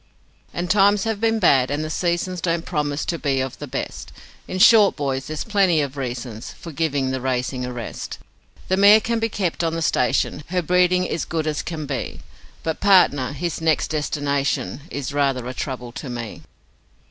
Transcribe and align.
'And 0.51 0.67
times 0.67 1.03
have 1.03 1.21
been 1.21 1.37
bad, 1.37 1.69
and 1.69 1.83
the 1.83 1.91
seasons 1.91 2.41
Don't 2.41 2.65
promise 2.65 3.05
to 3.05 3.19
be 3.19 3.39
of 3.39 3.59
the 3.59 3.67
best; 3.67 4.11
In 4.47 4.57
short, 4.57 4.95
boys, 4.95 5.27
there's 5.27 5.43
plenty 5.43 5.79
of 5.79 5.95
reasons 5.95 6.53
For 6.53 6.71
giving 6.71 7.11
the 7.11 7.21
racing 7.21 7.65
a 7.67 7.71
rest. 7.71 8.17
The 8.67 8.77
mare 8.77 8.99
can 8.99 9.19
be 9.19 9.29
kept 9.29 9.63
on 9.63 9.75
the 9.75 9.81
station 9.83 10.43
Her 10.47 10.63
breeding 10.63 11.05
is 11.05 11.23
good 11.23 11.45
as 11.45 11.61
can 11.61 11.85
be 11.85 12.21
But 12.63 12.79
Partner, 12.79 13.33
his 13.33 13.61
next 13.61 13.89
destination 13.89 14.81
Is 14.89 15.13
rather 15.13 15.47
a 15.47 15.53
trouble 15.53 15.91
to 15.91 16.09
me. 16.09 16.41